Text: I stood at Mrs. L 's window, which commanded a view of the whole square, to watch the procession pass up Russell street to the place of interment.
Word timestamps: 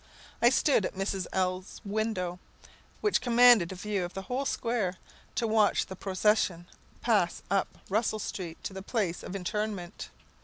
I 0.41 0.49
stood 0.49 0.83
at 0.87 0.95
Mrs. 0.95 1.27
L 1.31 1.61
's 1.61 1.79
window, 1.85 2.39
which 3.01 3.21
commanded 3.21 3.71
a 3.71 3.75
view 3.75 4.03
of 4.03 4.15
the 4.15 4.23
whole 4.23 4.45
square, 4.47 4.95
to 5.35 5.45
watch 5.45 5.85
the 5.85 5.95
procession 5.95 6.65
pass 7.01 7.43
up 7.51 7.77
Russell 7.87 8.17
street 8.17 8.57
to 8.63 8.73
the 8.73 8.81
place 8.81 9.21
of 9.21 9.35
interment. 9.35 10.09